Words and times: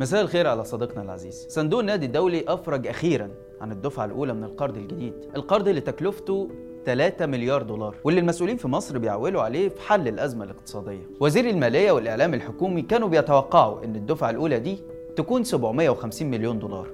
مساء 0.00 0.20
الخير 0.22 0.46
على 0.46 0.64
صديقنا 0.64 1.02
العزيز. 1.02 1.46
صندوق 1.50 1.80
النادي 1.80 2.06
الدولي 2.06 2.44
أفرج 2.48 2.86
أخيرا 2.86 3.30
عن 3.60 3.72
الدفعة 3.72 4.04
الأولى 4.04 4.34
من 4.34 4.44
القرض 4.44 4.76
الجديد. 4.76 5.14
القرض 5.36 5.68
اللي 5.68 5.80
تكلفته 5.80 6.48
3 6.86 7.26
مليار 7.26 7.62
دولار 7.62 7.94
واللي 8.04 8.20
المسؤولين 8.20 8.56
في 8.56 8.68
مصر 8.68 8.98
بيعولوا 8.98 9.42
عليه 9.42 9.68
في 9.68 9.80
حل 9.80 10.08
الأزمة 10.08 10.44
الاقتصادية. 10.44 11.06
وزير 11.20 11.50
المالية 11.50 11.92
والإعلام 11.92 12.34
الحكومي 12.34 12.82
كانوا 12.82 13.08
بيتوقعوا 13.08 13.84
أن 13.84 13.96
الدفعة 13.96 14.30
الأولى 14.30 14.58
دي 14.58 14.78
تكون 15.16 15.44
750 15.44 16.30
مليون 16.30 16.58
دولار. 16.58 16.86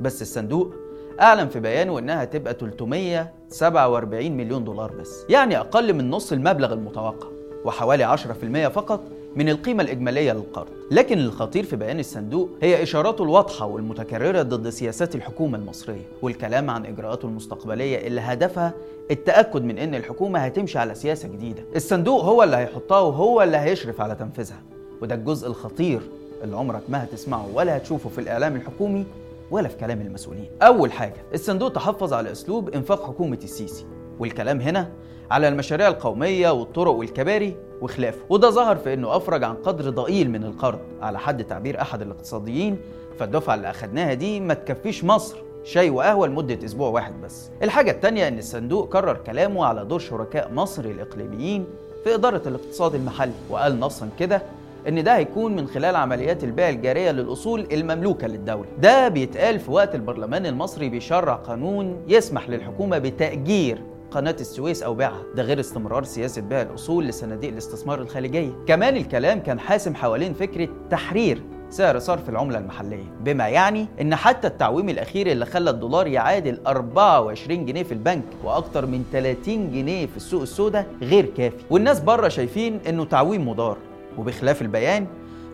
بس 0.00 0.22
الصندوق 0.22 0.74
أعلن 1.20 1.48
في 1.48 1.60
بيانه 1.60 1.98
إنها 1.98 2.24
تبقى 2.24 2.54
347 2.54 4.36
مليون 4.36 4.64
دولار 4.64 4.92
بس 4.92 5.24
يعني 5.28 5.58
أقل 5.58 5.92
من 5.92 6.10
نص 6.10 6.32
المبلغ 6.32 6.72
المتوقع 6.72 7.28
وحوالي 7.64 8.16
10% 8.16 8.68
فقط 8.68 9.00
من 9.36 9.48
القيمة 9.48 9.82
الإجمالية 9.82 10.32
للقرض. 10.32 10.68
لكن 10.90 11.18
الخطير 11.18 11.64
في 11.64 11.76
بيان 11.76 12.00
الصندوق 12.00 12.50
هي 12.62 12.82
إشاراته 12.82 13.24
الواضحة 13.24 13.66
والمتكررة 13.66 14.42
ضد 14.42 14.68
سياسات 14.68 15.14
الحكومة 15.14 15.58
المصرية. 15.58 16.08
والكلام 16.22 16.70
عن 16.70 16.86
إجراءاته 16.86 17.26
المستقبلية 17.26 18.06
اللي 18.06 18.20
هدفها 18.20 18.72
التأكد 19.10 19.62
من 19.64 19.78
إن 19.78 19.94
الحكومة 19.94 20.38
هتمشي 20.38 20.78
على 20.78 20.94
سياسة 20.94 21.28
جديدة. 21.28 21.62
الصندوق 21.76 22.24
هو 22.24 22.42
اللي 22.42 22.56
هيحطها 22.56 23.00
وهو 23.00 23.42
اللي 23.42 23.56
هيشرف 23.56 24.00
على 24.00 24.14
تنفيذها. 24.14 24.62
وده 25.02 25.14
الجزء 25.14 25.48
الخطير 25.48 26.00
اللي 26.42 26.56
عمرك 26.56 26.82
ما 26.88 27.04
هتسمعه 27.04 27.48
ولا 27.54 27.76
هتشوفه 27.76 28.10
في 28.10 28.20
الإعلام 28.20 28.56
الحكومي 28.56 29.04
ولا 29.50 29.68
في 29.68 29.76
كلام 29.76 30.00
المسؤولين. 30.00 30.48
أول 30.62 30.92
حاجة 30.92 31.22
الصندوق 31.34 31.72
تحفظ 31.72 32.12
على 32.12 32.32
أسلوب 32.32 32.68
إنفاق 32.68 33.06
حكومة 33.06 33.38
السيسي. 33.44 33.84
والكلام 34.18 34.60
هنا 34.60 34.88
على 35.30 35.48
المشاريع 35.48 35.88
القومية 35.88 36.50
والطرق 36.50 36.92
والكباري 36.92 37.56
وخلافه 37.80 38.18
وده 38.28 38.50
ظهر 38.50 38.76
في 38.76 38.94
إنه 38.94 39.16
أفرج 39.16 39.44
عن 39.44 39.54
قدر 39.54 39.90
ضئيل 39.90 40.30
من 40.30 40.44
القرض 40.44 40.78
على 41.02 41.18
حد 41.18 41.44
تعبير 41.44 41.80
أحد 41.80 42.02
الاقتصاديين 42.02 42.78
فالدفعة 43.18 43.54
اللي 43.54 43.70
أخدناها 43.70 44.14
دي 44.14 44.40
ما 44.40 44.54
تكفيش 44.54 45.04
مصر 45.04 45.36
شاي 45.64 45.90
وقهوة 45.90 46.26
لمدة 46.26 46.64
أسبوع 46.64 46.88
واحد 46.88 47.20
بس. 47.22 47.50
الحاجة 47.62 47.90
التانية 47.90 48.28
إن 48.28 48.38
الصندوق 48.38 48.88
كرر 48.92 49.14
كلامه 49.16 49.64
على 49.64 49.84
دور 49.84 49.98
شركاء 49.98 50.52
مصر 50.52 50.84
الإقليميين 50.84 51.66
في 52.04 52.14
إدارة 52.14 52.42
الاقتصاد 52.48 52.94
المحلي 52.94 53.32
وقال 53.50 53.80
نصا 53.80 54.08
كده 54.18 54.42
إن 54.88 55.04
ده 55.04 55.16
هيكون 55.16 55.56
من 55.56 55.66
خلال 55.66 55.96
عمليات 55.96 56.44
البيع 56.44 56.68
الجارية 56.68 57.10
للأصول 57.10 57.66
المملوكة 57.72 58.26
للدولة. 58.26 58.68
ده 58.78 59.08
بيتقال 59.08 59.58
في 59.60 59.70
وقت 59.70 59.94
البرلمان 59.94 60.46
المصري 60.46 60.88
بيشرع 60.88 61.34
قانون 61.34 61.96
يسمح 62.08 62.48
للحكومة 62.48 62.98
بتأجير 62.98 63.82
قناة 64.16 64.36
السويس 64.40 64.82
أو 64.82 64.94
بيعها 64.94 65.22
ده 65.34 65.42
غير 65.42 65.60
استمرار 65.60 66.04
سياسة 66.04 66.42
بيع 66.42 66.62
الأصول 66.62 67.06
لصناديق 67.06 67.50
الاستثمار 67.50 68.00
الخارجية 68.00 68.50
كمان 68.66 68.96
الكلام 68.96 69.40
كان 69.40 69.60
حاسم 69.60 69.94
حوالين 69.94 70.34
فكرة 70.34 70.68
تحرير 70.90 71.42
سعر 71.70 71.98
صرف 71.98 72.28
العملة 72.28 72.58
المحلية 72.58 73.04
بما 73.20 73.48
يعني 73.48 73.86
إن 74.00 74.14
حتى 74.14 74.46
التعويم 74.48 74.88
الأخير 74.88 75.26
اللي 75.26 75.46
خلى 75.46 75.70
الدولار 75.70 76.06
يعادل 76.06 76.60
24 76.66 77.64
جنيه 77.66 77.82
في 77.82 77.92
البنك 77.92 78.24
وأكتر 78.44 78.86
من 78.86 79.04
30 79.12 79.72
جنيه 79.72 80.06
في 80.06 80.16
السوق 80.16 80.42
السوداء 80.42 80.86
غير 81.02 81.26
كافي. 81.26 81.56
والناس 81.70 82.00
بره 82.00 82.28
شايفين 82.28 82.80
إنه 82.88 83.04
تعويم 83.04 83.48
مدار. 83.48 83.76
وبخلاف 84.18 84.62
البيان 84.62 85.06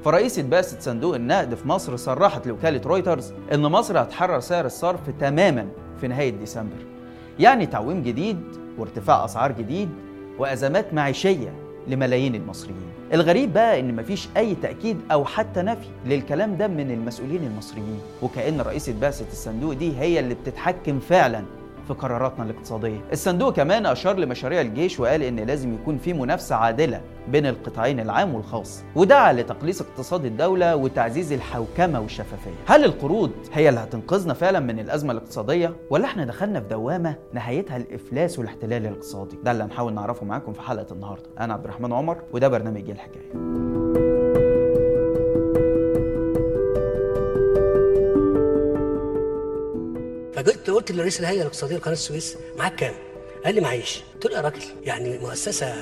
فرئيسة 0.04 0.42
بعثة 0.42 0.80
صندوق 0.80 1.14
النقد 1.14 1.54
في 1.54 1.69
مصر 1.69 1.97
صرحت 1.97 2.47
لوكالة 2.47 2.80
رويترز 2.86 3.32
إن 3.54 3.62
مصر 3.62 4.02
هتحرر 4.02 4.41
سعر 4.41 4.66
الصرف 4.66 5.00
تماما 5.20 5.69
في 6.00 6.08
نهاية 6.08 6.30
ديسمبر. 6.30 6.91
يعني 7.38 7.66
تعويم 7.66 8.02
جديد 8.02 8.41
وارتفاع 8.78 9.25
أسعار 9.25 9.52
جديد 9.52 9.88
وأزمات 10.38 10.94
معيشية 10.94 11.52
لملايين 11.88 12.34
المصريين 12.34 12.92
الغريب 13.12 13.52
بقى 13.52 13.80
إن 13.80 13.97
مفيش 13.97 14.28
أي 14.36 14.55
تأكيد 14.55 15.00
أو 15.12 15.25
حتى 15.25 15.62
نفي 15.62 15.88
للكلام 16.06 16.56
ده 16.56 16.69
من 16.69 16.91
المسؤولين 16.91 17.42
المصريين 17.44 18.00
وكأن 18.22 18.60
رئيسة 18.60 18.94
بعثة 19.00 19.27
الصندوق 19.33 19.72
دي 19.72 19.98
هي 20.00 20.20
اللي 20.20 20.34
بتتحكم 20.34 21.00
فعلا 21.00 21.44
في 21.88 21.94
قراراتنا 21.94 22.44
الاقتصادية. 22.44 23.00
الصندوق 23.12 23.53
كمان 23.56 23.86
أشار 23.86 24.16
لمشاريع 24.19 24.60
الجيش 24.60 25.00
وقال 25.00 25.22
إن 25.22 25.37
لازم 25.41 25.75
يكون 25.75 25.99
في 25.99 26.12
منافسة 26.12 26.56
عادلة 26.56 27.00
بين 27.28 27.47
القطاعين 27.47 28.00
العام 28.00 28.34
والخاص، 28.34 28.83
ودعا 28.97 29.33
لتقليص 29.33 29.81
اقتصاد 29.81 30.25
الدولة 30.25 30.77
وتعزيز 30.77 31.33
الحوكمة 31.33 32.00
والشفافية. 32.00 32.50
هل 32.66 32.84
القروض 32.84 33.31
هي 33.53 33.69
اللي 33.69 33.81
هتنقذنا 33.81 34.34
فعلا 34.34 34.60
من 34.60 34.78
الأزمة 34.78 35.12
الاقتصادية 35.12 35.77
ولا 35.91 36.05
إحنا 36.05 36.25
دخلنا 36.25 36.61
في 36.61 36.69
دوامة 36.69 37.15
نهايتها 37.32 37.77
الإفلاس 37.77 38.38
والاحتلال 38.38 38.87
الاقتصادي؟ 38.87 39.37
ده 39.44 39.50
اللي 39.53 39.65
هنحاول 39.65 39.94
نعرفه 39.94 40.27
معاكم 40.27 40.53
في 40.53 40.61
حلقة 40.61 40.93
النهارده. 40.93 41.25
أنا 41.41 41.55
عبد 41.55 41.65
الرحمن 41.65 41.93
عمر 41.93 42.16
وده 42.32 42.49
برنامج 42.49 42.84
إيه 42.84 42.93
الحكاية. 42.93 43.32
فقلت 50.34 50.71
قلت 50.71 50.93
لرئيس 50.93 51.21
الهيئة 51.21 51.41
الاقتصادية 51.41 51.77
لقناة 51.77 51.93
السويس 51.93 52.37
معاك 52.59 52.75
كام؟ 52.75 52.94
قال 53.44 53.55
لي 53.55 53.61
معيش 53.61 54.03
قلت 54.15 54.27
له 54.27 54.37
يا 54.37 54.41
راجل 54.41 54.62
يعني 54.84 55.19
مؤسسة 55.19 55.75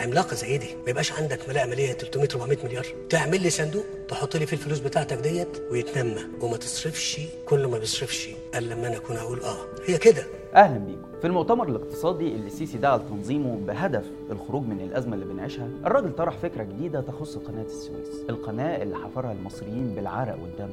عملاقة 0.00 0.34
زي 0.34 0.58
دي. 0.58 0.66
ما 0.84 0.90
يبقاش 0.90 1.12
عندك 1.12 1.48
ملاءه 1.48 1.66
مالية 1.66 1.92
300 1.92 2.28
400 2.34 2.58
مليار. 2.64 2.86
تعمل 3.08 3.42
لي 3.42 3.50
صندوق 3.50 3.84
تحط 4.08 4.36
لي 4.36 4.46
فيه 4.46 4.56
الفلوس 4.56 4.78
بتاعتك 4.78 5.16
ديت 5.16 5.62
ويتنمى. 5.70 6.20
وما 6.40 6.56
تصرفش 6.56 7.20
كل 7.46 7.66
ما 7.66 7.78
بيصرفش. 7.78 8.28
ألا 8.54 8.74
لما 8.74 8.86
أنا 8.88 8.96
أكون 8.96 9.16
أقول 9.16 9.40
آه. 9.40 9.56
هي 9.86 9.98
كده. 9.98 10.26
أهلا 10.54 10.78
بيكم. 10.78 11.00
في 11.20 11.26
المؤتمر 11.26 11.68
الاقتصادي 11.68 12.28
اللي 12.34 12.46
السيسي 12.46 12.78
دعا 12.78 12.96
لتنظيمه 12.96 13.56
بهدف 13.66 14.04
الخروج 14.30 14.62
من 14.62 14.80
الأزمة 14.80 15.14
اللي 15.14 15.24
بنعيشها 15.26 15.68
الراجل 15.86 16.12
طرح 16.16 16.36
فكرة 16.38 16.62
جديدة 16.62 17.00
تخص 17.00 17.36
قناة 17.38 17.62
السويس. 17.64 18.24
القناة 18.30 18.82
اللي 18.82 18.96
حفرها 18.96 19.32
المصريين 19.32 19.94
بالعرق 19.94 20.38
والدم. 20.42 20.70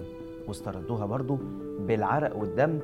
واستردوها 0.48 1.06
برضه 1.06 1.38
بالعرق 1.80 2.36
والدم 2.38 2.80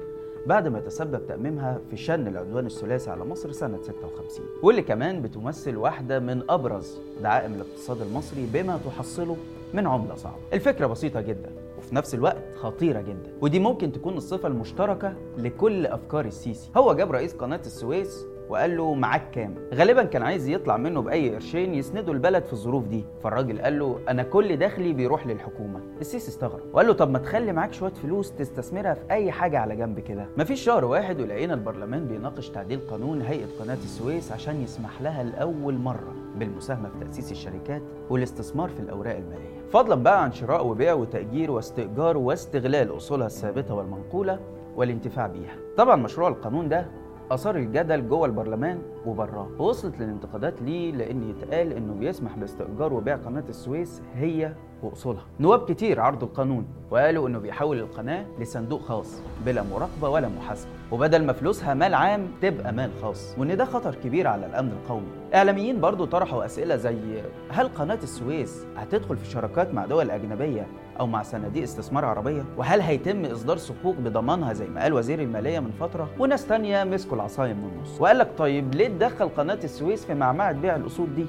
بعد 0.46 0.68
ما 0.68 0.80
تسبب 0.80 1.28
تأميمها 1.28 1.80
في 1.90 1.98
شن 1.98 2.28
العدوان 2.28 2.66
الثلاثي 2.66 3.10
على 3.12 3.26
مصر 3.26 3.52
سنة 3.52 3.82
56 3.82 4.46
واللي 4.64 4.82
كمان 4.82 5.22
بتمثل 5.22 5.78
واحدة 5.78 6.20
من 6.20 6.44
أبرز 6.50 7.00
دعائم 7.22 7.54
الاقتصاد 7.54 8.02
المصري 8.02 8.48
بما 8.54 8.80
تحصله 8.86 9.38
من 9.74 9.88
عملة 9.88 10.16
صعبة. 10.16 10.38
الفكرة 10.54 10.88
بسيطة 10.88 11.22
جدا 11.22 11.50
وفي 11.78 11.96
نفس 11.96 12.14
الوقت 12.14 12.56
خطيرة 12.56 13.02
جدا. 13.02 13.34
ودي 13.42 13.60
ممكن 13.60 13.92
تكون 13.92 14.18
الصفة 14.18 14.48
المشتركة 14.48 15.14
لكل 15.38 15.86
أفكار 15.86 16.26
السيسي. 16.26 16.70
هو 16.78 16.94
جاب 16.94 17.12
رئيس 17.12 17.34
قناة 17.34 17.62
السويس 17.66 18.26
وقال 18.50 18.78
له 18.78 18.94
معاك 18.94 19.32
كام؟ 19.32 19.56
غالبا 19.74 20.04
كان 20.04 20.22
عايز 20.24 20.48
يطلع 20.50 20.78
منه 20.78 21.02
بأي 21.02 21.34
قرشين 21.34 21.76
يسندوا 21.76 22.14
البلد 22.14 22.44
في 22.46 22.54
الظروف 22.54 22.88
دي. 22.88 23.06
فالراجل 23.24 23.62
قال 23.62 23.80
له 23.80 24.00
أنا 24.10 24.24
كل 24.24 24.58
دخلي 24.58 24.94
بيروح 24.94 25.28
للحكومة. 25.28 25.80
السيسي 26.02 26.30
استغرب 26.30 26.62
وقال 26.74 26.88
له 26.88 26.94
طب 26.94 27.10
ما 27.10 27.20
تخلي 27.20 27.52
معاك 27.54 27.74
شوية 27.74 27.94
فلوس 27.94 28.32
تستثمرها 28.32 28.94
في 28.94 29.02
أي 29.12 29.32
حاجة 29.32 29.60
على 29.60 29.76
جنب 29.76 30.00
كده. 30.00 30.26
مفيش 30.38 30.62
شهر 30.62 30.86
واحد 30.86 31.22
ولقينا 31.22 31.54
البرلمان 31.54 32.08
بيناقش 32.08 32.50
تعديل 32.50 32.80
قانون 32.90 33.22
هيئة 33.22 33.48
قناة 33.60 33.74
السويس 33.84 34.32
عشان 34.32 34.62
يسمح 34.62 35.02
لها 35.02 35.24
لأول 35.24 35.74
مرة 35.74 36.14
بالمساهمة 36.36 36.90
في 36.90 37.06
تأسيس 37.06 37.32
الشركات 37.32 37.82
والاستثمار 38.10 38.70
في 38.70 38.80
الأوراق 38.80 39.16
المالية. 39.16 39.70
فضلا 39.72 39.96
بقى 39.96 40.24
عن 40.24 40.32
شراء 40.32 40.68
وبيع 40.68 40.94
وتأجير 40.94 41.52
واستئجار 41.52 42.18
واستغلال 42.18 42.98
أصولها 42.98 43.28
الثابتة 43.28 43.74
والمنقولة 43.74 44.40
والانتفاع 44.76 45.28
بيها. 45.28 45.56
طبعا 45.78 45.96
مشروع 45.96 46.30
القانون 46.30 46.70
ده 46.70 46.86
آثار 47.32 47.56
الجدل 47.56 48.08
جوه 48.08 48.26
البرلمان 48.26 48.82
وبراه 49.06 49.48
ووصلت 49.60 50.00
للانتقادات 50.00 50.62
ليه؟ 50.62 50.92
لأن 50.92 51.30
يتقال 51.30 51.74
إنه 51.74 51.94
بيسمح 51.94 52.38
باستئجار 52.38 52.94
وبيع 52.94 53.16
قناة 53.16 53.44
السويس 53.50 54.02
هي 54.16 54.54
وأصولها. 54.84 55.24
نواب 55.40 55.66
كتير 55.66 56.02
عرضوا 56.02 56.28
القانون 56.28 56.66
وقالوا 56.92 57.28
إنه 57.28 57.40
بيحول 57.40 57.80
القناة 57.80 58.26
لصندوق 58.40 58.82
خاص 58.82 59.22
بلا 59.46 59.64
مراقبة 59.64 60.10
ولا 60.10 60.30
محاسبة. 60.30 60.72
وبدل 60.92 61.26
ما 61.26 61.34
فلوسها 61.34 61.74
مال 61.74 61.94
عام 61.94 62.28
تبقى 62.42 62.74
مال 62.74 62.92
خاص. 63.02 63.36
وإن 63.38 63.58
ده 63.58 63.66
خطر 63.66 63.96
كبير 63.96 64.28
على 64.28 64.46
الأمن 64.46 64.72
القومي. 64.72 65.08
إعلاميين 65.36 65.82
برضو 65.82 66.06
طرحوا 66.06 66.46
أسئلة 66.46 66.76
زي 66.76 67.22
هل 67.50 67.68
قناة 67.68 68.00
السويس 68.04 68.66
هتدخل 68.78 69.18
في 69.18 69.26
شراكات 69.32 69.74
مع 69.74 69.86
دول 69.86 70.12
أجنبية؟ 70.12 70.68
أو 71.00 71.08
مع 71.08 71.24
صناديق 71.24 71.64
استثمار 71.64 72.06
عربية؟ 72.06 72.46
وهل 72.58 72.82
هيتم 72.82 73.26
إصدار 73.26 73.58
صكوك 73.58 73.96
بضمانها 73.96 74.54
زي 74.54 74.66
ما 74.68 74.82
قال 74.82 74.94
وزير 74.94 75.20
المالية 75.20 75.60
من 75.60 75.72
فترة؟ 75.80 76.10
وناس 76.20 76.46
تانية 76.46 76.84
مسكوا 76.84 77.16
العصاية 77.16 77.54
من 77.54 77.64
النص. 77.76 78.02
وقال 78.02 78.18
لك 78.18 78.30
طيب 78.38 78.76
ليه 78.76 78.88
تدخل 78.88 79.30
قناة 79.30 79.60
السويس 79.64 80.06
في 80.06 80.14
معمعة 80.14 80.52
بيع 80.52 80.76
الأصول 80.76 81.16
دي؟ 81.16 81.26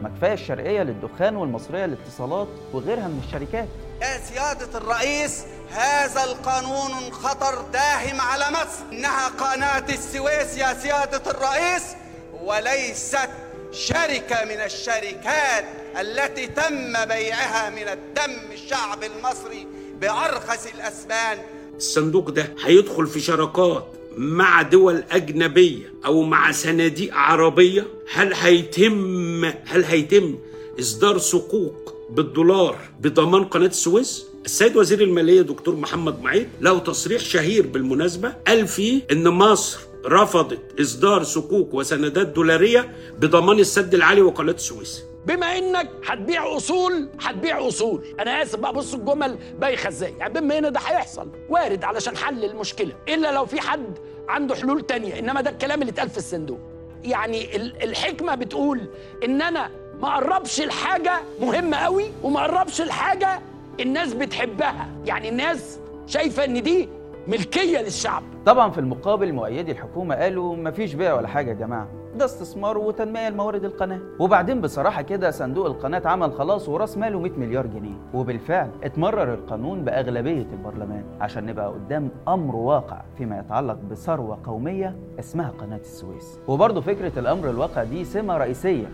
ما 0.00 0.08
كفايه 0.08 0.32
الشرقية 0.32 0.82
للدخان 0.82 1.36
والمصرية 1.36 1.86
للاتصالات 1.86 2.48
وغيرها 2.72 3.08
من 3.08 3.20
الشركات. 3.26 3.68
يا 4.02 4.18
سيادة 4.18 4.78
الرئيس 4.78 5.44
هذا 5.70 6.24
القانون 6.24 7.12
خطر 7.12 7.62
داهم 7.72 8.20
على 8.20 8.44
مصر. 8.50 8.84
إنها 8.92 9.28
قناة 9.28 9.88
السويس 9.88 10.58
يا 10.58 10.74
سيادة 10.74 11.30
الرئيس 11.30 11.96
وليست 12.44 13.28
شركة 13.76 14.44
من 14.44 14.60
الشركات 14.64 15.64
التي 16.00 16.46
تم 16.46 16.92
بيعها 17.08 17.70
من 17.70 17.88
الدم 17.88 18.52
الشعب 18.52 19.04
المصري 19.04 19.66
بأرخص 20.00 20.66
الأثمان 20.74 21.38
الصندوق 21.76 22.30
ده 22.30 22.54
هيدخل 22.64 23.06
في 23.06 23.20
شراكات 23.20 23.86
مع 24.16 24.62
دول 24.62 25.04
أجنبية 25.10 25.92
أو 26.06 26.22
مع 26.22 26.52
صناديق 26.52 27.14
عربية 27.14 27.86
هل 28.12 28.34
هيتم 28.34 29.44
هل 29.44 29.84
هيتم 29.84 30.38
إصدار 30.80 31.18
صكوك 31.18 31.94
بالدولار 32.10 32.78
بضمان 33.00 33.44
قناة 33.44 33.66
السويس؟ 33.66 34.24
السيد 34.44 34.76
وزير 34.76 35.00
المالية 35.02 35.42
دكتور 35.42 35.76
محمد 35.76 36.22
معيط 36.22 36.46
له 36.60 36.78
تصريح 36.78 37.22
شهير 37.22 37.66
بالمناسبة 37.66 38.32
قال 38.46 38.68
فيه 38.68 39.00
إن 39.12 39.28
مصر 39.28 39.78
رفضت 40.06 40.80
إصدار 40.80 41.22
صكوك 41.22 41.74
وسندات 41.74 42.26
دولارية 42.26 42.92
بضمان 43.18 43.58
السد 43.58 43.94
العالي 43.94 44.22
وقناة 44.22 44.52
السويس. 44.52 45.04
بما 45.26 45.46
إنك 45.58 45.90
هتبيع 46.06 46.56
أصول 46.56 47.08
هتبيع 47.20 47.68
أصول. 47.68 48.04
أنا 48.20 48.42
آسف 48.42 48.58
بقى 48.58 48.72
بص 48.72 48.94
الجمل 48.94 49.38
بايخة 49.60 49.88
إزاي؟ 49.88 50.14
يعني 50.18 50.34
بما 50.40 50.58
إن 50.58 50.72
ده 50.72 50.80
هيحصل 50.80 51.28
وارد 51.48 51.84
علشان 51.84 52.16
حل 52.16 52.44
المشكلة. 52.44 52.92
إلا 53.08 53.32
لو 53.32 53.46
في 53.46 53.60
حد 53.60 53.98
عنده 54.28 54.54
حلول 54.54 54.86
تانية 54.86 55.18
إنما 55.18 55.40
ده 55.40 55.50
الكلام 55.50 55.80
اللي 55.82 55.90
اتقال 55.92 56.10
في 56.10 56.18
الصندوق. 56.18 56.58
يعني 57.04 57.56
ال- 57.56 57.82
الحكمة 57.82 58.34
بتقول 58.34 58.80
إن 59.24 59.42
أنا 59.42 59.70
ما 60.00 60.08
أقربش 60.08 60.60
الحاجة 60.60 61.20
مهمة 61.40 61.76
قوي 61.76 62.10
وما 62.22 62.40
أقربش 62.40 62.80
الحاجة 62.80 63.40
الناس 63.80 64.12
بتحبها. 64.14 64.88
يعني 65.06 65.28
الناس 65.28 65.78
شايفة 66.06 66.44
إن 66.44 66.62
دي 66.62 66.88
ملكية 67.28 67.78
للشعب. 67.78 68.22
طبعا 68.46 68.70
في 68.70 68.78
المقابل 68.78 69.32
مؤيدي 69.32 69.72
الحكومة 69.72 70.14
قالوا 70.14 70.56
مفيش 70.56 70.94
بيع 70.94 71.14
ولا 71.14 71.28
حاجة 71.28 71.48
يا 71.48 71.54
جماعة. 71.54 71.88
ده 72.16 72.24
استثمار 72.24 72.78
وتنمية 72.78 73.28
لموارد 73.28 73.64
القناة. 73.64 74.00
وبعدين 74.20 74.60
بصراحة 74.60 75.02
كده 75.02 75.30
صندوق 75.30 75.66
القناة 75.66 76.02
عمل 76.04 76.32
خلاص 76.32 76.68
وراس 76.68 76.98
ماله 76.98 77.18
100 77.18 77.32
مليار 77.32 77.66
جنيه. 77.66 77.94
وبالفعل 78.14 78.70
اتمرر 78.84 79.34
القانون 79.34 79.84
بأغلبية 79.84 80.46
البرلمان 80.52 81.04
عشان 81.20 81.46
نبقى 81.46 81.68
قدام 81.68 82.10
أمر 82.28 82.56
واقع 82.56 83.02
فيما 83.18 83.38
يتعلق 83.38 83.78
بثروة 83.90 84.38
قومية 84.44 84.96
اسمها 85.18 85.52
قناة 85.60 85.80
السويس. 85.80 86.38
وبرضه 86.48 86.80
فكرة 86.80 87.18
الأمر 87.18 87.50
الواقع 87.50 87.84
دي 87.84 88.04
سمة 88.04 88.36
رئيسية 88.36 88.86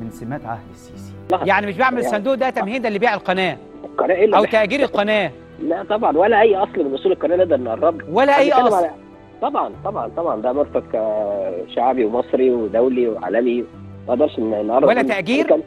من 0.00 0.10
سمات 0.10 0.44
عهد 0.44 0.70
السيسي. 0.72 1.12
يعني 1.32 1.66
مش 1.66 1.76
بعمل 1.78 1.98
الصندوق 1.98 2.34
ده 2.34 2.50
تمهيدا 2.50 2.90
لبيع 2.90 3.14
القناة 3.14 3.56
القناة 3.84 4.14
إيه 4.14 4.24
اللي 4.24 4.36
أو 4.36 4.44
تأجير 4.44 4.80
القناة. 4.80 5.32
لا 5.62 5.84
طبعا 5.84 6.16
ولا 6.18 6.40
أي 6.40 6.56
أصل 6.56 6.84
من 6.84 6.94
أصول 6.94 7.12
القناه 7.12 7.36
نقدر 7.36 7.60
نقرب 7.60 8.00
له. 8.00 8.06
ولا 8.12 8.38
أي 8.38 8.52
أصل 8.52 8.86
على- 8.86 8.90
طبعا 9.42 9.70
طبعا 9.84 10.10
طبعا 10.16 10.40
ده 10.42 10.52
مرفق 10.52 10.82
آه، 10.94 11.54
شعبي 11.74 12.04
ومصري 12.04 12.50
ودولي 12.50 13.08
وعالمي 13.08 13.60
ما 14.08 14.14
نقدرش 14.14 14.38
ن- 14.38 14.66
نقرب 14.66 14.88
ولا 14.88 15.02
منه. 15.02 15.14
تأجير؟ 15.14 15.46
كان- 15.46 15.62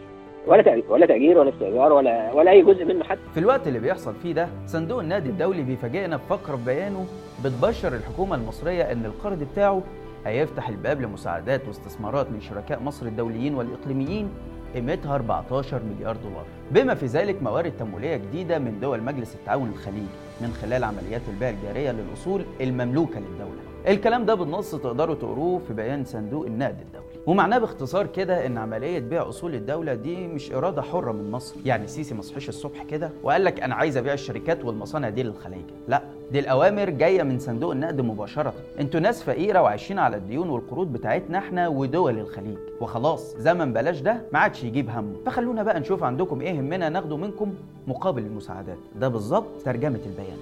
ولا 0.47 0.61
تأجير 0.61 0.83
ولا 0.89 1.05
تأجير 1.05 1.37
ولا 1.37 1.49
استئجار 1.49 1.93
ولا 1.93 2.33
ولا 2.33 2.51
أي 2.51 2.61
جزء 2.61 2.85
منه 2.85 3.03
حتى 3.03 3.19
في 3.33 3.39
الوقت 3.39 3.67
اللي 3.67 3.79
بيحصل 3.79 4.13
فيه 4.23 4.33
ده 4.33 4.47
صندوق 4.65 4.99
النقد 4.99 5.25
الدولي 5.25 5.61
بيفاجئنا 5.63 6.15
بفقرة 6.17 6.55
في 6.55 6.65
بيانه 6.65 7.05
بتبشر 7.45 7.93
الحكومة 7.95 8.35
المصرية 8.35 8.91
إن 8.91 9.05
القرض 9.05 9.43
بتاعه 9.53 9.81
هيفتح 10.25 10.69
الباب 10.69 11.01
لمساعدات 11.01 11.67
واستثمارات 11.67 12.31
من 12.31 12.41
شركاء 12.41 12.79
مصر 12.83 13.05
الدوليين 13.05 13.55
والإقليميين 13.55 14.29
قيمتها 14.75 15.15
14 15.15 15.81
مليار 15.83 16.15
دولار. 16.15 16.45
بما 16.71 16.95
في 16.95 17.05
ذلك 17.05 17.43
موارد 17.43 17.73
تمويلية 17.79 18.17
جديدة 18.17 18.59
من 18.59 18.79
دول 18.79 19.03
مجلس 19.03 19.35
التعاون 19.35 19.69
الخليجي 19.69 20.07
من 20.41 20.53
خلال 20.61 20.83
عمليات 20.83 21.21
البيع 21.29 21.49
الجارية 21.49 21.91
للأصول 21.91 22.45
المملوكة 22.61 23.19
للدولة. 23.19 23.61
الكلام 23.87 24.25
ده 24.25 24.33
بالنص 24.33 24.71
تقدروا 24.71 25.15
تقروه 25.15 25.59
في 25.67 25.73
بيان 25.73 26.05
صندوق 26.05 26.45
النقد 26.45 26.81
الدولي. 26.81 27.08
ومعناه 27.27 27.57
باختصار 27.57 28.07
كده 28.07 28.45
إن 28.45 28.57
عملية 28.57 28.99
بيع 28.99 29.29
أصول 29.29 29.55
الدولة 29.55 29.93
دي 29.93 30.27
مش 30.27 30.51
إرادة 30.51 30.81
حرة 30.81 31.11
من 31.11 31.31
مصر. 31.31 31.55
يعني 31.65 31.83
السيسي 31.85 32.13
ما 32.15 32.21
صحيش 32.21 32.49
الصبح 32.49 32.83
كده 32.83 33.09
وقال 33.23 33.43
لك 33.43 33.61
أنا 33.61 33.75
عايز 33.75 33.97
أبيع 33.97 34.13
الشركات 34.13 34.65
والمصانع 34.65 35.09
دي 35.09 35.23
للخليج. 35.23 35.63
لا 35.87 36.01
دي 36.31 36.39
الأوامر 36.39 36.89
جاية 36.89 37.23
من 37.23 37.39
صندوق 37.39 37.71
النقد 37.71 38.01
مباشرة. 38.01 38.53
أنتوا 38.79 38.99
ناس 38.99 39.23
فقيرة 39.23 39.61
وعايشين 39.61 39.99
على 39.99 40.17
الديون 40.17 40.49
والقروض 40.49 40.93
بتاعتنا 40.93 41.37
إحنا 41.37 41.67
ودول 41.67 42.19
الخليج. 42.19 42.57
وخلاص 42.81 43.35
زمن 43.37 43.73
بلاش 43.73 43.99
ده 43.99 44.21
ما 44.33 44.39
عادش 44.39 44.63
يجيب 44.63 44.89
همه. 44.89 45.15
فخلونا 45.25 45.63
بقى 45.63 45.79
نشوف 45.79 46.03
عندكم 46.03 46.41
إيه 46.41 46.59
همنا 46.59 46.89
ناخده 46.89 47.17
منكم 47.17 47.53
مقابل 47.87 48.21
المساعدات. 48.21 48.77
ده 48.95 49.07
بالظبط 49.07 49.47
ترجمة 49.65 49.99
البيان. 50.05 50.37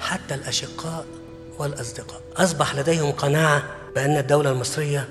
حتى 0.00 0.34
الأشقاء 0.34 1.04
والأصدقاء. 1.60 2.20
أصبح 2.36 2.76
لديهم 2.78 3.10
قناعة 3.10 3.62
بأن 3.94 4.16
الدولة 4.16 4.50
المصرية 4.52 5.04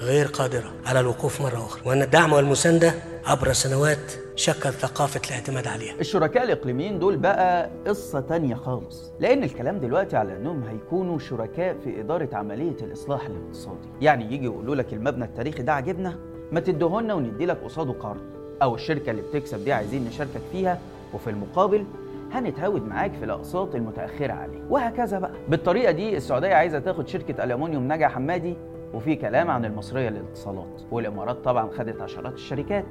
غير 0.00 0.26
قادرة 0.26 0.72
على 0.86 1.00
الوقوف 1.00 1.40
مرة 1.40 1.56
أخرى. 1.66 1.82
وأن 1.86 2.02
الدعم 2.02 2.32
والمساندة 2.32 2.94
عبر 3.26 3.52
سنوات 3.52 4.12
شكل 4.36 4.72
ثقافة 4.72 5.20
الاعتماد 5.28 5.66
عليها. 5.66 5.94
الشركاء 6.00 6.44
الإقليميين 6.44 6.98
دول 6.98 7.16
بقى 7.16 7.70
قصة 7.86 8.20
تانية 8.20 8.54
خالص. 8.54 9.12
لأن 9.20 9.44
الكلام 9.44 9.78
دلوقتي 9.78 10.16
على 10.16 10.36
أنهم 10.36 10.62
هيكونوا 10.64 11.18
شركاء 11.18 11.76
في 11.84 12.00
إدارة 12.00 12.28
عملية 12.32 12.76
الإصلاح 12.82 13.26
الاقتصادي. 13.26 13.88
يعني 14.00 14.24
يجي 14.34 14.44
يقولوا 14.44 14.74
لك 14.74 14.92
المبنى 14.92 15.24
التاريخي 15.24 15.62
ده 15.62 15.72
عجبنا 15.72 16.16
ما 16.52 16.60
تديهولنا 16.60 17.14
وندي 17.14 17.46
لك 17.46 17.58
قصاده 17.64 17.92
قرض. 17.92 18.20
أو 18.62 18.74
الشركة 18.74 19.10
اللي 19.10 19.22
بتكسب 19.22 19.64
دي 19.64 19.72
عايزين 19.72 20.04
نشاركك 20.04 20.40
فيها 20.52 20.78
وفي 21.14 21.30
المقابل 21.30 21.84
هنتهاود 22.32 22.86
معاك 22.86 23.12
في 23.14 23.24
الاقساط 23.24 23.74
المتأخرة 23.74 24.32
عليه. 24.32 24.62
وهكذا 24.70 25.18
بقى. 25.18 25.32
بالطريقة 25.48 25.92
دي 25.92 26.16
السعودية 26.16 26.54
عايزة 26.54 26.78
تاخد 26.78 27.08
شركة 27.08 27.44
الومنيوم 27.44 27.92
نجا 27.92 28.08
حمادي 28.08 28.56
وفي 28.94 29.16
كلام 29.16 29.50
عن 29.50 29.64
المصرية 29.64 30.08
للاتصالات. 30.08 30.82
والإمارات 30.90 31.44
طبعا 31.44 31.70
خدت 31.70 32.02
عشرات 32.02 32.34
الشركات. 32.34 32.86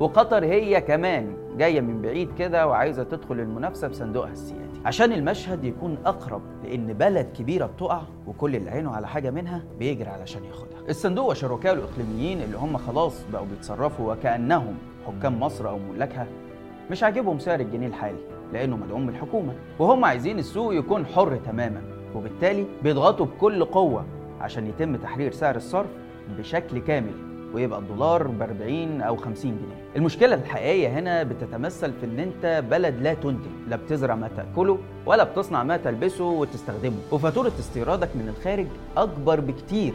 وقطر 0.00 0.44
هي 0.44 0.80
كمان 0.80 1.36
جاية 1.58 1.80
من 1.80 2.02
بعيد 2.02 2.34
كده 2.38 2.66
وعايزة 2.66 3.02
تدخل 3.02 3.40
المنافسة 3.40 3.88
بصندوقها 3.88 4.32
السيادي. 4.32 4.80
عشان 4.84 5.12
المشهد 5.12 5.64
يكون 5.64 5.98
أقرب 6.06 6.42
لأن 6.64 6.92
بلد 6.92 7.26
كبيرة 7.38 7.66
بتقع 7.66 8.02
وكل 8.26 8.56
اللي 8.56 8.70
عينه 8.70 8.90
على 8.90 9.08
حاجة 9.08 9.30
منها 9.30 9.64
بيجري 9.78 10.08
علشان 10.08 10.44
ياخدها. 10.44 10.78
الصندوق 10.88 11.30
وشركائه 11.30 11.72
الاقليميين 11.72 12.42
اللي 12.42 12.56
هم 12.56 12.76
خلاص 12.76 13.24
بقوا 13.32 13.46
بيتصرفوا 13.46 14.12
وكأنهم 14.12 14.74
حكام 15.06 15.40
مصر 15.40 15.68
أو 15.68 15.78
ملاكها 15.78 16.26
مش 16.90 17.02
عاجبهم 17.02 17.38
سعر 17.38 17.60
الجنيه 17.60 17.86
الحالي 17.86 18.18
لأنه 18.52 18.76
مدعوم 18.76 19.02
من 19.02 19.08
الحكومة. 19.08 19.54
وهم 19.78 20.04
عايزين 20.04 20.38
السوق 20.38 20.74
يكون 20.74 21.06
حر 21.06 21.36
تماما. 21.36 21.82
وبالتالي 22.14 22.66
بيضغطوا 22.82 23.26
بكل 23.26 23.64
قوة 23.64 24.04
عشان 24.40 24.66
يتم 24.66 24.96
تحرير 24.96 25.32
سعر 25.32 25.56
الصرف 25.56 25.90
بشكل 26.38 26.78
كامل 26.78 27.34
ويبقى 27.54 27.78
الدولار 27.78 28.26
ب 28.26 28.42
40 28.42 29.00
أو 29.00 29.16
50 29.16 29.50
جنيه. 29.50 29.84
المشكلة 29.96 30.34
الحقيقية 30.34 30.88
هنا 30.88 31.22
بتتمثل 31.22 31.92
في 31.92 32.06
إن 32.06 32.18
أنت 32.18 32.64
بلد 32.70 33.00
لا 33.00 33.14
تنتج، 33.14 33.50
لا 33.68 33.76
بتزرع 33.76 34.14
ما 34.14 34.28
تأكله 34.36 34.78
ولا 35.06 35.24
بتصنع 35.24 35.62
ما 35.62 35.76
تلبسه 35.76 36.24
وتستخدمه، 36.24 36.98
وفاتورة 37.12 37.52
استيرادك 37.58 38.08
من 38.16 38.34
الخارج 38.38 38.66
أكبر 38.96 39.40
بكتير 39.40 39.94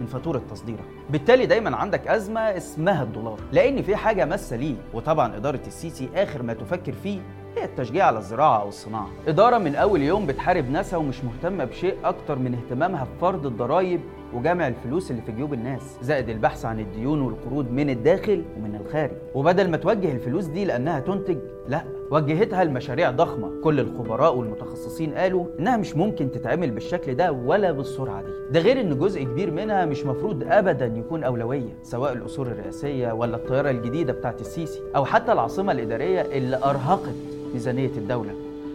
من 0.00 0.06
فاتورة 0.06 0.42
تصديرك. 0.50 0.84
بالتالي 1.10 1.46
دايما 1.46 1.76
عندك 1.76 2.08
أزمة 2.08 2.40
اسمها 2.40 3.02
الدولار. 3.02 3.38
لأن 3.52 3.82
في 3.82 3.96
حاجة 3.96 4.24
ماسة 4.24 4.56
ليه 4.56 4.74
وطبعا 4.94 5.36
إدارة 5.36 5.60
السيسي 5.66 6.08
آخر 6.14 6.42
ما 6.42 6.54
تفكر 6.54 6.92
فيه 6.92 7.20
هي 7.56 7.64
التشجيع 7.64 8.06
على 8.06 8.18
الزراعة 8.18 8.60
أو 8.60 8.68
الصناعة. 8.68 9.08
إدارة 9.28 9.58
من 9.58 9.74
أول 9.74 10.02
يوم 10.02 10.26
بتحارب 10.26 10.70
ناسها 10.70 10.96
ومش 10.96 11.24
مهتمة 11.24 11.64
بشيء 11.64 11.96
أكتر 12.04 12.38
من 12.38 12.54
اهتمامها 12.54 13.06
بفرض 13.16 13.46
الضرائب 13.46 14.00
وجمع 14.34 14.68
الفلوس 14.68 15.10
اللي 15.10 15.22
في 15.22 15.32
جيوب 15.32 15.54
الناس 15.54 15.82
زائد 16.02 16.28
البحث 16.28 16.64
عن 16.64 16.80
الديون 16.80 17.20
والقروض 17.20 17.70
من 17.70 17.90
الداخل 17.90 18.42
ومن 18.56 18.74
الخارج. 18.86 19.10
وبدل 19.34 19.70
ما 19.70 19.76
توجه 19.76 20.12
الفلوس 20.12 20.44
دي 20.44 20.64
لأنها 20.64 21.00
تنتج 21.00 21.36
لا 21.68 21.84
وجهتها 22.10 22.64
لمشاريع 22.64 23.10
ضخمة. 23.10 23.50
كل 23.64 23.80
الخبراء 23.80 24.36
والمتخصصين 24.36 25.14
قالوا 25.14 25.46
إنها 25.58 25.76
مش 25.76 25.96
ممكن 25.96 26.30
تتعمل 26.30 26.70
بالشكل 26.70 27.14
ده 27.14 27.32
ولا 27.32 27.72
بالسرعة 27.72 28.22
دي. 28.22 28.28
ده 28.50 28.60
غير 28.60 28.80
إن 28.80 28.98
جزء 28.98 29.22
كبير 29.24 29.50
منها 29.50 29.84
مش 29.84 30.06
مفروض 30.06 30.44
أبدا 30.46 30.86
يكون 30.86 31.24
أولوية 31.24 31.76
سواء 31.82 32.12
الأصول 32.12 32.46
الرئاسية 32.46 33.12
ولا 33.12 33.36
الطيارة 33.36 33.70
الجديدة 33.70 34.12
بتاعت 34.12 34.40
السيسي 34.40 34.80
أو 34.96 35.04
حتى 35.04 35.32
العاصمة 35.32 35.72
الإدارية 35.72 36.20
اللي 36.20 36.56
أرهقت 36.56 37.14
ميزانية 37.52 37.90
الدولة. 37.96 38.30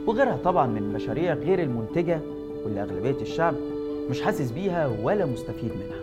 وغيرها 0.07 0.37
طبعا 0.43 0.67
من 0.67 0.77
المشاريع 0.77 1.33
غير 1.33 1.59
المنتجة 1.63 2.19
واللي 2.65 2.81
أغلبية 2.81 3.21
الشعب 3.21 3.53
مش 4.09 4.21
حاسس 4.21 4.51
بيها 4.51 4.87
ولا 5.03 5.25
مستفيد 5.25 5.71
منها. 5.75 5.99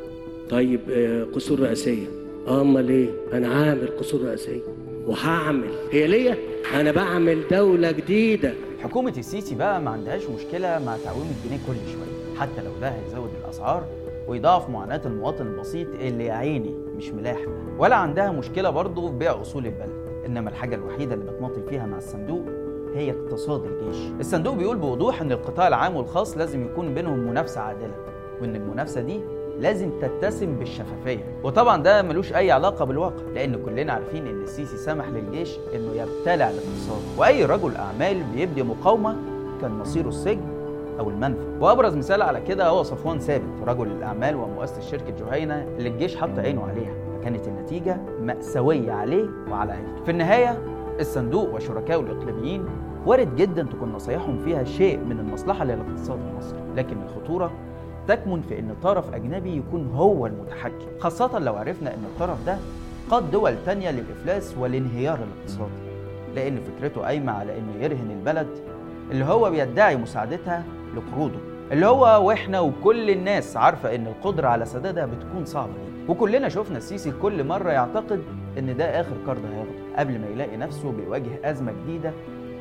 طيب 0.51 0.81
آه، 0.91 1.25
قصور 1.25 1.61
رئاسية 1.61 2.07
آه، 2.49 2.61
أمال 2.61 2.89
إيه؟ 2.89 3.09
أنا 3.33 3.49
عامل 3.49 3.89
قصور 3.99 4.21
رئاسية 4.23 4.61
وهعمل. 5.07 5.71
هي 5.93 6.07
ليا؟ 6.07 6.37
أنا 6.75 6.93
بعمل 6.93 7.49
دولة 7.51 7.91
جديدة. 7.91 8.53
حكومة 8.83 9.15
السيسي 9.19 9.55
بقى 9.55 9.81
ما 9.81 9.91
عندهاش 9.91 10.23
مشكلة 10.27 10.79
مع 10.87 10.97
تعويم 11.05 11.27
الجنيه 11.45 11.61
كل 11.67 11.75
شوية 11.93 12.37
حتى 12.41 12.63
لو 12.65 12.71
ده 12.81 12.89
هيزود 12.89 13.31
الأسعار 13.45 13.85
ويضاعف 14.29 14.69
معاناة 14.71 15.01
المواطن 15.07 15.47
البسيط 15.47 15.89
اللي 16.01 16.25
يا 16.25 16.33
عيني 16.33 16.75
مش 16.97 17.11
ملاح 17.11 17.39
ولا 17.79 17.97
عندها 17.97 18.33
مشكلة 18.33 18.71
برضه 18.71 19.09
في 19.11 19.17
بيع 19.19 19.41
أصول 19.41 19.67
البلد 19.67 20.25
إنما 20.27 20.51
الحاجة 20.51 20.75
الوحيدة 20.75 21.15
اللي 21.15 21.31
بتماطل 21.33 21.63
فيها 21.69 21.87
مع 21.87 21.99
الصندوق 21.99 22.43
هي 22.95 23.11
اقتصاد 23.11 23.65
الجيش. 23.65 23.97
الصندوق 24.21 24.55
بيقول 24.55 24.77
بوضوح 24.77 25.21
إن 25.21 25.33
القطاع 25.33 25.69
العام 25.69 25.97
والخاص 25.97 26.37
لازم 26.37 26.65
يكون 26.65 26.95
بينهم 26.95 27.19
منافسة 27.19 27.61
عادلة 27.61 27.95
وإن 28.41 28.57
المنافسة 28.57 29.01
دي 29.01 29.21
لازم 29.61 29.91
تتسم 30.01 30.59
بالشفافية. 30.59 31.25
وطبعا 31.45 31.83
ده 31.83 32.03
ملوش 32.03 32.33
أي 32.33 32.51
علاقة 32.51 32.85
بالواقع 32.85 33.23
لأن 33.35 33.65
كلنا 33.65 33.93
عارفين 33.93 34.27
إن 34.27 34.43
السيسي 34.43 34.77
سمح 34.77 35.09
للجيش 35.09 35.59
إنه 35.75 35.93
يبتلع 35.95 36.51
الاقتصاد. 36.51 37.03
وأي 37.19 37.45
رجل 37.45 37.77
أعمال 37.77 38.23
بيبدي 38.35 38.63
مقاومة 38.63 39.17
كان 39.61 39.71
مصيره 39.71 40.09
السجن 40.09 40.55
أو 40.99 41.11
المنفى. 41.11 41.41
وأبرز 41.61 41.97
مثال 41.97 42.23
على 42.23 42.41
كده 42.41 42.69
هو 42.69 42.83
صفوان 42.83 43.19
ثابت 43.19 43.63
رجل 43.67 43.87
الأعمال 43.87 44.37
ومؤسس 44.37 44.91
شركة 44.91 45.15
جهينة 45.27 45.69
اللي 45.79 45.89
الجيش 45.89 46.17
حط 46.17 46.39
عينه 46.39 46.63
عليها. 46.67 46.95
فكانت 47.21 47.49
النتيجة 47.49 47.97
مأساوية 48.21 48.93
عليه 48.93 49.27
وعلى 49.51 49.73
عيلته. 49.73 50.05
في 50.05 50.11
النهاية 50.11 50.59
الصندوق 51.01 51.55
وشركائه 51.55 52.01
الإقليميين 52.01 52.65
وارد 53.07 53.37
جدا 53.37 53.63
تكون 53.63 53.93
نصايحهم 53.93 54.39
فيها 54.45 54.65
شيء 54.65 54.99
من 54.99 55.19
المصلحة 55.21 55.65
للاقتصاد 55.65 56.19
المصري. 56.31 56.59
لكن 56.77 56.97
الخطورة 57.03 57.51
تكمن 58.09 58.43
في 58.43 58.59
إن 58.59 58.75
طرف 58.83 59.15
اجنبي 59.15 59.57
يكون 59.57 59.91
هو 59.95 60.27
المتحكم 60.27 60.87
خاصة 61.01 61.39
لو 61.39 61.55
عرفنا 61.57 61.95
إن 61.95 62.05
الطرف 62.05 62.47
ده 62.47 62.57
قاد 63.11 63.31
دول 63.31 63.55
تانية 63.67 63.91
للإفلاس 63.91 64.55
والانهيار 64.59 65.19
الاقتصادي. 65.19 65.85
لأن 66.35 66.61
فكرته 66.61 67.01
قايمة 67.01 67.33
على 67.33 67.59
إنه 67.59 67.85
يرهن 67.85 68.11
البلد 68.11 68.49
اللي 69.11 69.25
هو 69.25 69.51
بيدعي 69.51 69.97
مساعدتها 69.97 70.65
لقروضه 70.97 71.39
اللي 71.73 71.87
هو 71.87 72.27
وإحنا 72.27 72.61
وكل 72.61 73.11
الناس 73.11 73.57
عارفة 73.57 73.95
إن 73.95 74.07
القدرة 74.07 74.49
على 74.49 74.65
سدادها 74.65 75.07
بتكون 75.07 75.45
صعبة 75.45 75.73
وكلنا 76.09 76.49
شفنا 76.49 76.77
السيسي 76.79 77.13
كل 77.23 77.45
مرة 77.45 77.71
يعتقد 77.71 78.23
إن 78.59 78.77
ده 78.77 79.01
آخر 79.01 79.13
قرض 79.27 79.45
هياخده. 79.45 79.84
قبل 79.97 80.19
ما 80.21 80.27
يلاقي 80.27 80.57
نفسه 80.57 80.93
بيواجه 80.93 81.51
أزمة 81.51 81.73
جديدة 81.73 82.13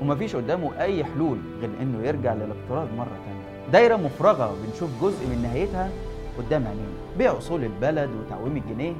ومفيش 0.02 0.36
قدامه 0.36 0.82
أي 0.82 1.04
حلول 1.04 1.38
غير 1.60 1.70
إنه 1.82 2.08
يرجع 2.08 2.34
للاقتراض 2.34 2.88
مرة 2.98 3.18
تانية. 3.26 3.70
دايرة 3.72 3.96
مفرغة 3.96 4.56
بنشوف 4.66 4.90
جزء 5.02 5.28
من 5.28 5.42
نهايتها 5.42 5.90
قدام 6.38 6.68
عينينا. 6.68 6.88
بيع 7.18 7.38
أصول 7.38 7.64
البلد 7.64 8.10
وتعويم 8.10 8.58
الجنيه 8.58 8.94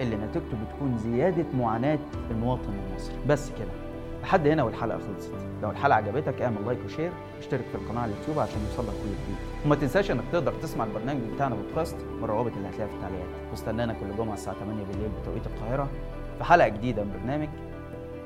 اللي 0.00 0.16
نتيجته 0.16 0.56
بتكون 0.64 0.98
زيادة 0.98 1.44
معاناة 1.58 1.98
المواطن 2.30 2.72
المصري. 2.90 3.14
بس 3.28 3.50
كده. 3.50 3.70
لحد 4.22 4.46
هنا 4.46 4.62
والحلقة 4.62 4.98
خلصت. 4.98 5.32
لو 5.62 5.70
الحلقة 5.70 5.96
عجبتك 5.96 6.42
اعمل 6.42 6.66
like 6.66 6.78
و 6.84 6.88
share 6.88 7.10
اشترك 7.38 7.64
في 7.72 7.74
القناة 7.74 8.00
على 8.00 8.12
اليوتيوب 8.12 8.38
عشان 8.38 8.60
يوصلك 8.70 8.94
كل 8.94 9.08
جديد. 9.08 9.36
وما 9.66 9.74
تنساش 9.74 10.10
إنك 10.10 10.24
تقدر 10.32 10.52
تسمع 10.62 10.84
البرنامج 10.84 11.20
بتاعنا 11.34 11.54
بودكاست 11.54 11.96
من 12.18 12.24
الروابط 12.24 12.52
اللي 12.56 12.68
هتلاقيها 12.68 12.86
في 12.86 12.94
التعليقات. 12.94 13.28
واستنانا 13.50 13.92
كل 13.92 14.16
جمعة 14.18 14.34
الساعة 14.34 14.56
8 14.56 14.84
بالليل 14.84 15.10
بتوقيت 15.22 15.42
القاهرة 15.46 15.88
في 16.38 16.44
حلقة 16.44 16.68
جديدة 16.68 17.04
من 17.04 17.12
برنامج 17.20 17.48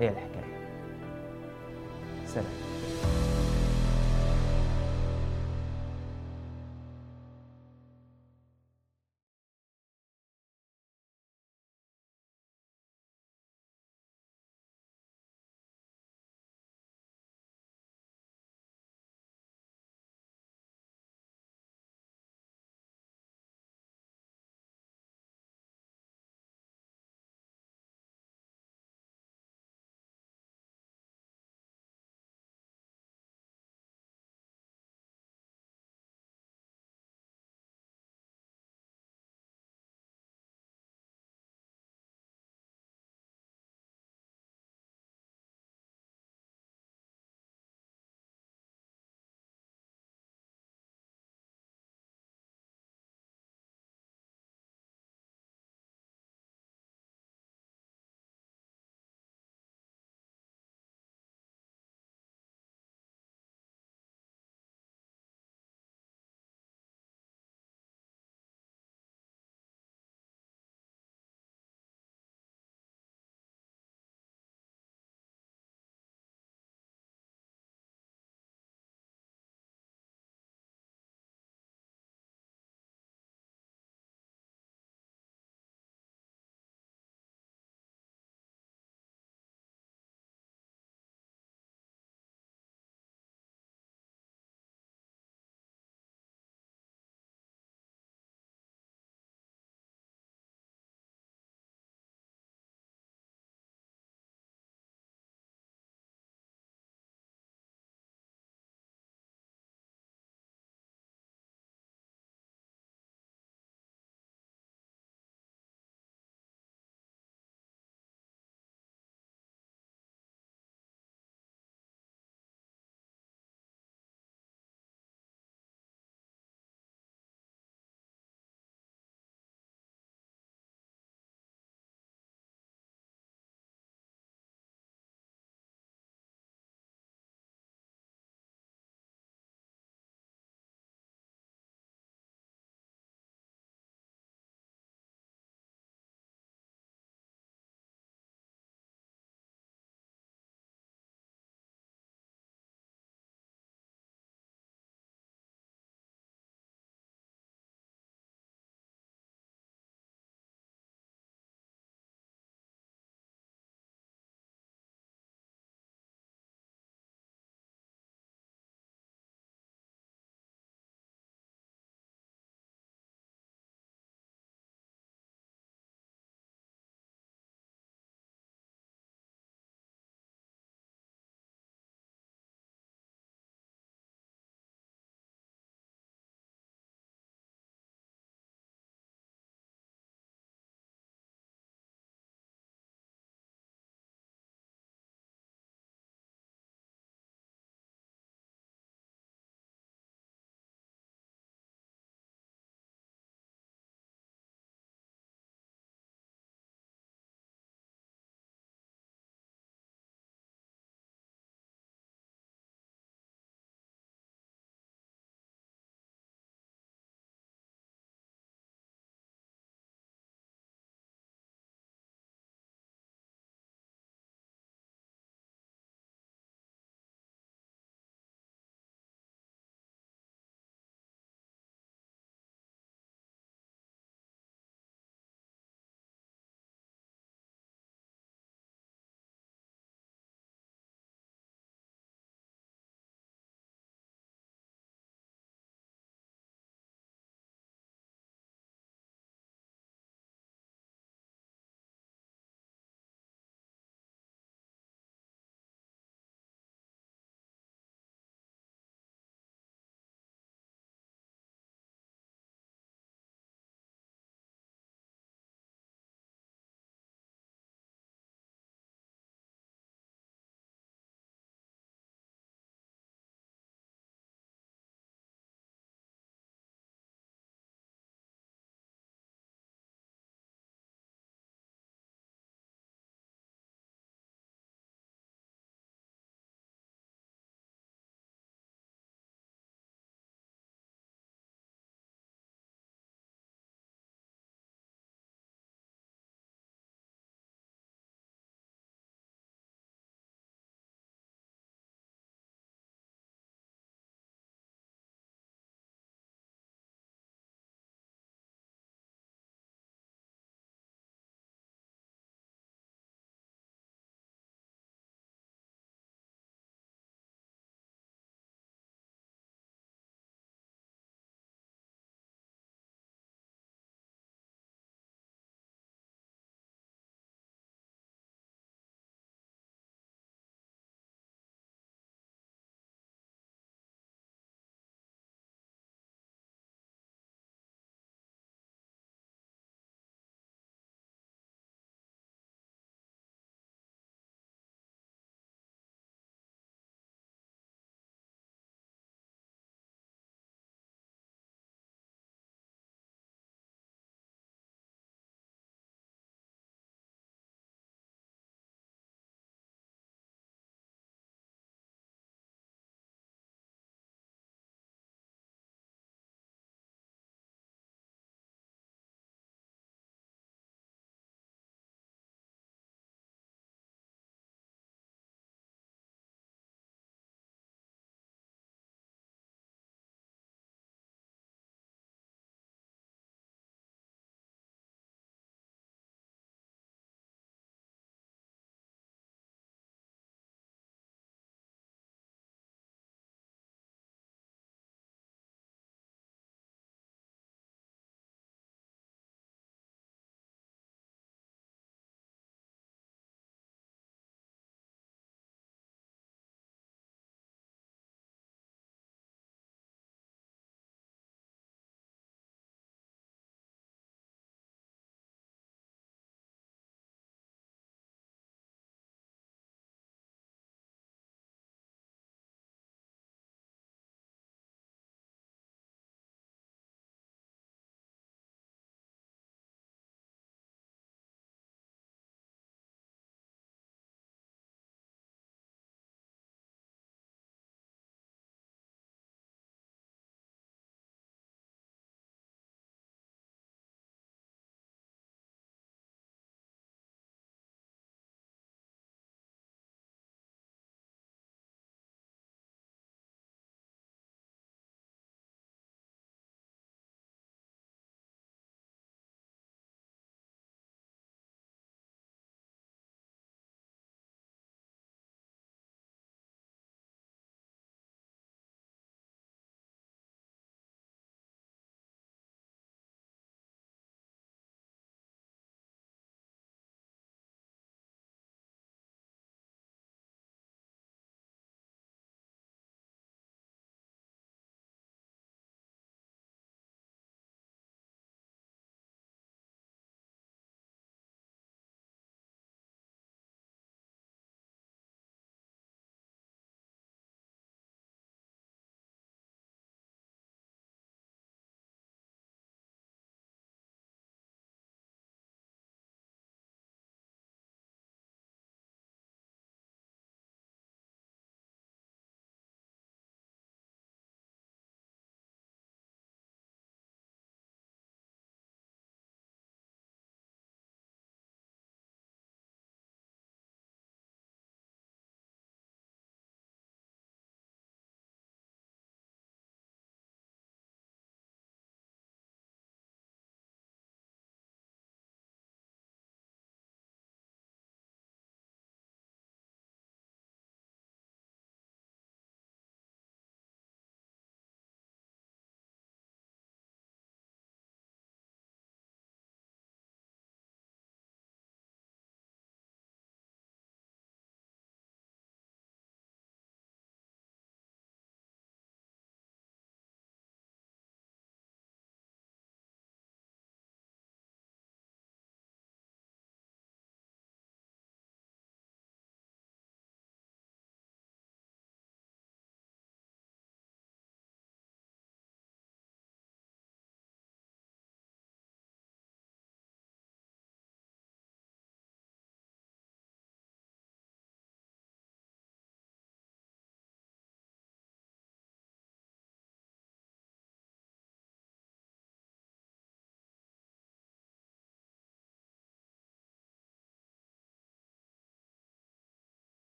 هي 0.00 0.08
الحكاية؟ 0.08 0.50
سلام. 2.26 2.79